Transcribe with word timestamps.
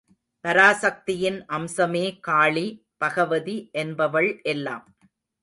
பராசக்தியின் 0.45 1.37
அம்சமே 1.49 2.19
காளி, 2.19 2.65
பகவதி 2.97 3.57
என்பவள் 3.73 4.31
எல்லாம். 4.45 4.85